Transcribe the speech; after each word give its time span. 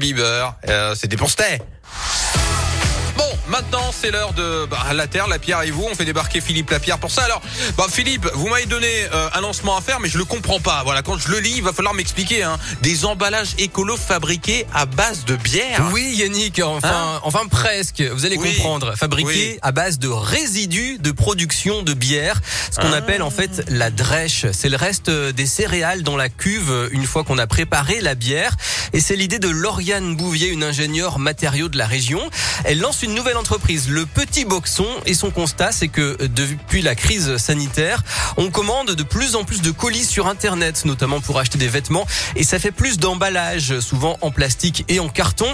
Bieber, 0.00 0.54
euh, 0.68 0.94
c'était 0.94 1.16
pour 1.16 1.28
Stay. 1.28 1.60
Maintenant 3.48 3.90
c'est 3.92 4.10
l'heure 4.10 4.34
de 4.34 4.66
bah, 4.66 4.78
la 4.92 5.06
terre, 5.06 5.26
la 5.26 5.38
pierre 5.38 5.62
et 5.62 5.70
vous. 5.70 5.86
On 5.90 5.94
fait 5.94 6.04
débarquer 6.04 6.40
Philippe 6.40 6.70
Lapierre 6.70 6.98
pour 6.98 7.10
ça. 7.10 7.22
Alors, 7.24 7.40
bah, 7.76 7.86
Philippe, 7.90 8.28
vous 8.34 8.46
m'avez 8.48 8.66
donné 8.66 8.86
euh, 9.14 9.28
un 9.34 9.40
lancement 9.40 9.76
à 9.76 9.80
faire, 9.80 10.00
mais 10.00 10.08
je 10.08 10.18
le 10.18 10.24
comprends 10.26 10.60
pas. 10.60 10.82
Voilà, 10.84 11.00
quand 11.02 11.16
je 11.18 11.28
le 11.30 11.38
lis, 11.40 11.54
il 11.56 11.62
va 11.62 11.72
falloir 11.72 11.94
m'expliquer. 11.94 12.42
Hein. 12.42 12.58
Des 12.82 13.06
emballages 13.06 13.54
écolos 13.58 13.96
fabriqués 13.96 14.66
à 14.74 14.84
base 14.86 15.24
de 15.24 15.34
bière. 15.36 15.82
Oui, 15.92 16.12
Yannick, 16.16 16.60
enfin, 16.62 16.88
Hein 16.88 17.20
enfin 17.22 17.46
presque. 17.50 18.02
Vous 18.02 18.26
allez 18.26 18.36
Oui. 18.36 18.54
comprendre. 18.54 18.94
Fabriqué 18.96 19.28
Oui. 19.52 19.58
à 19.62 19.72
base 19.72 19.98
de 19.98 20.08
résidus 20.08 20.98
de 20.98 21.10
production 21.10 21.82
de 21.82 21.94
bière, 21.94 22.40
ce 22.70 22.76
qu'on 22.80 22.92
Ah. 22.92 22.96
appelle 22.98 23.22
en 23.22 23.30
fait 23.30 23.64
la 23.68 23.90
drèche. 23.90 24.44
C'est 24.52 24.68
le 24.68 24.76
reste 24.76 25.08
des 25.10 25.46
céréales 25.46 26.02
dans 26.02 26.16
la 26.16 26.28
cuve 26.28 26.88
une 26.92 27.04
fois 27.06 27.24
qu'on 27.24 27.38
a 27.38 27.46
préparé 27.46 28.00
la 28.00 28.14
bière. 28.14 28.52
Et 28.92 29.00
c'est 29.00 29.16
l'idée 29.16 29.38
de 29.38 29.48
Lauriane 29.48 30.16
Bouvier, 30.16 30.48
une 30.48 30.64
ingénieure 30.64 31.18
matériaux 31.18 31.68
de 31.68 31.78
la 31.78 31.86
région. 31.86 32.20
Elle 32.64 32.80
lance 32.80 33.02
une 33.02 33.14
nouvelle 33.14 33.36
entreprise, 33.38 33.88
le 33.88 34.04
Petit 34.04 34.44
Boxon, 34.44 34.88
et 35.06 35.14
son 35.14 35.30
constat, 35.30 35.72
c'est 35.72 35.88
que 35.88 36.16
depuis 36.26 36.82
la 36.82 36.94
crise 36.94 37.36
sanitaire, 37.36 38.02
on 38.36 38.50
commande 38.50 38.90
de 38.90 39.02
plus 39.02 39.36
en 39.36 39.44
plus 39.44 39.62
de 39.62 39.70
colis 39.70 40.04
sur 40.04 40.26
Internet, 40.26 40.84
notamment 40.84 41.20
pour 41.20 41.38
acheter 41.38 41.56
des 41.56 41.68
vêtements, 41.68 42.06
et 42.36 42.42
ça 42.42 42.58
fait 42.58 42.72
plus 42.72 42.98
d'emballages, 42.98 43.78
souvent 43.80 44.18
en 44.20 44.30
plastique 44.30 44.84
et 44.88 45.00
en 45.00 45.08
carton. 45.08 45.46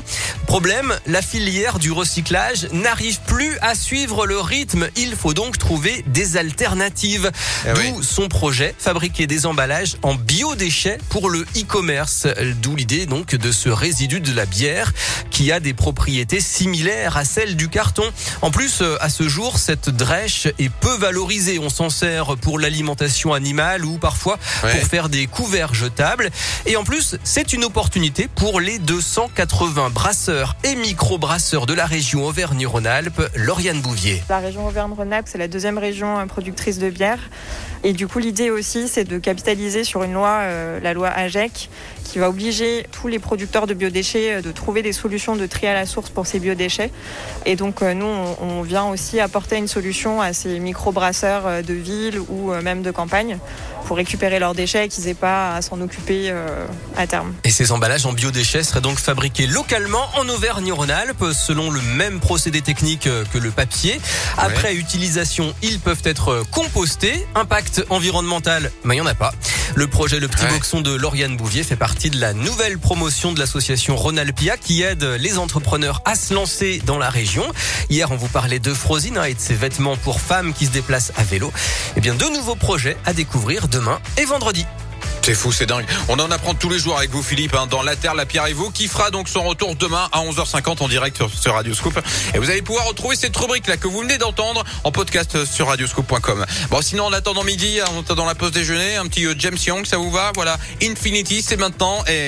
Problème, 0.46 0.98
la 1.06 1.22
filière 1.22 1.78
du 1.78 1.92
recyclage 1.92 2.68
n'arrive 2.72 3.20
plus 3.26 3.58
à 3.60 3.74
suivre 3.74 4.26
le 4.26 4.40
rythme. 4.40 4.88
Il 4.96 5.14
faut 5.14 5.34
donc 5.34 5.58
trouver 5.58 6.04
des 6.06 6.36
alternatives. 6.36 7.30
Eh 7.66 7.72
D'où 7.74 7.98
oui. 7.98 8.04
son 8.04 8.28
projet, 8.28 8.74
fabriquer 8.78 9.26
des 9.26 9.46
emballages 9.46 9.96
en 10.02 10.14
biodéchets 10.14 10.98
pour 11.10 11.28
le 11.28 11.42
e-commerce. 11.56 12.26
D'où 12.62 12.76
l'idée 12.76 13.06
donc 13.06 13.34
de 13.34 13.52
ce 13.52 13.68
résidu 13.68 14.20
de 14.20 14.34
la 14.34 14.46
bière 14.46 14.92
qui 15.34 15.50
a 15.50 15.58
des 15.58 15.74
propriétés 15.74 16.38
similaires 16.38 17.16
à 17.16 17.24
celles 17.24 17.56
du 17.56 17.68
carton. 17.68 18.04
En 18.40 18.52
plus, 18.52 18.82
euh, 18.82 18.96
à 19.00 19.08
ce 19.08 19.28
jour, 19.28 19.58
cette 19.58 19.90
drèche 19.90 20.46
est 20.60 20.68
peu 20.68 20.94
valorisée. 20.96 21.58
On 21.58 21.68
s'en 21.70 21.90
sert 21.90 22.36
pour 22.36 22.60
l'alimentation 22.60 23.32
animale 23.32 23.84
ou 23.84 23.98
parfois 23.98 24.38
Ouais. 24.62 24.70
pour 24.78 24.86
faire 24.88 25.08
des 25.08 25.26
couverts 25.26 25.74
jetables. 25.74 26.30
Et 26.66 26.76
en 26.76 26.84
plus, 26.84 27.16
c'est 27.24 27.52
une 27.52 27.64
opportunité 27.64 28.28
pour 28.32 28.60
les 28.60 28.78
280 28.78 29.90
brasseurs 29.90 30.54
et 30.62 30.76
micro-brasseurs 30.76 31.66
de 31.66 31.74
la 31.74 31.84
région 31.86 32.24
Auvergne-Rhône-Alpes, 32.26 33.20
Lauriane 33.34 33.80
Bouvier. 33.80 34.22
La 34.28 34.38
région 34.38 34.64
Auvergne-Rhône-Alpes, 34.68 35.26
c'est 35.28 35.38
la 35.38 35.48
deuxième 35.48 35.78
région 35.78 36.16
euh, 36.20 36.26
productrice 36.26 36.78
de 36.78 36.90
bière. 36.90 37.18
Et 37.82 37.92
du 37.92 38.06
coup, 38.06 38.20
l'idée 38.20 38.50
aussi, 38.50 38.86
c'est 38.86 39.04
de 39.04 39.18
capitaliser 39.18 39.82
sur 39.82 40.04
une 40.04 40.12
loi, 40.14 40.38
euh, 40.42 40.78
la 40.80 40.94
loi 40.94 41.08
AGEC, 41.08 41.68
qui 42.04 42.18
va 42.20 42.28
obliger 42.28 42.86
tous 42.92 43.08
les 43.08 43.18
producteurs 43.18 43.66
de 43.66 43.74
biodéchets 43.74 44.40
de 44.40 44.52
trouver 44.52 44.82
des 44.82 44.92
solutions 44.92 45.23
de 45.32 45.46
tri 45.46 45.66
à 45.66 45.74
la 45.74 45.86
source 45.86 46.10
pour 46.10 46.26
ces 46.26 46.38
biodéchets. 46.38 46.90
Et 47.46 47.56
donc, 47.56 47.82
euh, 47.82 47.94
nous, 47.94 48.06
on, 48.06 48.62
vient 48.62 48.84
aussi 48.84 49.20
apporter 49.20 49.56
une 49.56 49.68
solution 49.68 50.20
à 50.20 50.32
ces 50.32 50.58
micro-brasseurs 50.58 51.46
euh, 51.46 51.62
de 51.62 51.74
ville 51.74 52.20
ou 52.28 52.52
euh, 52.52 52.60
même 52.60 52.82
de 52.82 52.90
campagne 52.90 53.38
pour 53.86 53.96
récupérer 53.96 54.38
leurs 54.38 54.54
déchets 54.54 54.86
et 54.86 54.88
qu'ils 54.88 55.04
n'aient 55.04 55.14
pas 55.14 55.56
à 55.56 55.62
s'en 55.62 55.80
occuper 55.80 56.30
euh, 56.30 56.66
à 56.96 57.06
terme. 57.06 57.34
Et 57.44 57.50
ces 57.50 57.72
emballages 57.72 58.06
en 58.06 58.12
biodéchets 58.12 58.62
seraient 58.62 58.80
donc 58.80 58.98
fabriqués 58.98 59.46
localement 59.46 60.08
en 60.16 60.28
Auvergne-Rhône-Alpes 60.28 61.24
selon 61.32 61.70
le 61.70 61.80
même 61.80 62.20
procédé 62.20 62.60
technique 62.60 63.06
euh, 63.06 63.24
que 63.32 63.38
le 63.38 63.50
papier. 63.50 64.00
Après 64.38 64.74
utilisation, 64.74 65.54
ils 65.62 65.80
peuvent 65.80 66.02
être 66.04 66.28
euh, 66.28 66.42
compostés. 66.50 67.26
Impact 67.34 67.84
environnemental, 67.90 68.70
mais 68.84 68.94
il 68.96 69.00
n'y 69.00 69.06
en 69.06 69.10
a 69.10 69.14
pas. 69.14 69.32
Le 69.74 69.86
projet 69.86 70.20
Le 70.20 70.28
Petit 70.28 70.44
Ouais. 70.44 70.50
Boxon 70.50 70.82
de 70.82 70.94
Lauriane 70.94 71.38
Bouvier 71.38 71.62
fait 71.62 71.76
partie 71.76 72.10
de 72.10 72.20
la 72.20 72.34
nouvelle 72.34 72.78
promotion 72.78 73.32
de 73.32 73.40
l'association 73.40 73.96
Rhône-Alpia 73.96 74.58
qui 74.58 74.82
aide 74.82 75.04
les 75.04 75.38
entrepreneurs 75.38 76.02
à 76.04 76.16
se 76.16 76.34
lancer 76.34 76.82
dans 76.84 76.98
la 76.98 77.08
région. 77.08 77.44
Hier, 77.88 78.10
on 78.10 78.16
vous 78.16 78.28
parlait 78.28 78.58
de 78.58 78.74
Frosine 78.74 79.16
hein, 79.16 79.24
et 79.24 79.32
de 79.32 79.40
ses 79.40 79.54
vêtements 79.54 79.96
pour 79.96 80.20
femmes 80.20 80.52
qui 80.52 80.66
se 80.66 80.70
déplacent 80.70 81.12
à 81.16 81.24
vélo. 81.24 81.50
Eh 81.96 82.00
bien, 82.00 82.14
de 82.14 82.26
nouveaux 82.26 82.56
projets 82.56 82.96
à 83.06 83.14
découvrir 83.14 83.68
demain 83.74 83.98
et 84.16 84.24
vendredi. 84.24 84.64
C'est 85.24 85.34
fou, 85.34 85.52
c'est 85.52 85.64
dingue. 85.64 85.86
On 86.08 86.18
en 86.18 86.30
apprend 86.30 86.52
tous 86.52 86.68
les 86.68 86.78
jours 86.78 86.98
avec 86.98 87.10
vous, 87.10 87.22
Philippe, 87.22 87.54
hein, 87.54 87.66
dans 87.66 87.82
La 87.82 87.96
Terre, 87.96 88.14
la 88.14 88.26
Pierre 88.26 88.46
et 88.46 88.52
vous, 88.52 88.70
qui 88.70 88.88
fera 88.88 89.10
donc 89.10 89.26
son 89.26 89.42
retour 89.42 89.74
demain 89.74 90.06
à 90.12 90.20
11h50 90.20 90.82
en 90.82 90.88
direct 90.88 91.16
sur, 91.16 91.30
sur 91.30 91.54
Radioscoop. 91.54 91.98
Et 92.34 92.38
vous 92.38 92.50
allez 92.50 92.60
pouvoir 92.60 92.86
retrouver 92.86 93.16
cette 93.16 93.34
rubrique-là 93.34 93.78
que 93.78 93.88
vous 93.88 94.00
venez 94.00 94.18
d'entendre 94.18 94.62
en 94.84 94.92
podcast 94.92 95.46
sur 95.46 95.68
radioscoop.com. 95.68 96.44
Bon, 96.70 96.82
sinon, 96.82 97.06
en 97.06 97.12
attendant 97.14 97.42
midi, 97.42 97.80
en 97.82 98.00
attendant 98.00 98.26
la 98.26 98.34
pause 98.34 98.50
déjeuner, 98.50 98.96
un 98.96 99.06
petit 99.06 99.24
euh, 99.24 99.34
James 99.38 99.56
Young, 99.66 99.86
ça 99.86 99.96
vous 99.96 100.10
va? 100.10 100.30
Voilà, 100.34 100.58
Infinity, 100.82 101.40
c'est 101.40 101.56
maintenant. 101.56 102.04
Et 102.06 102.20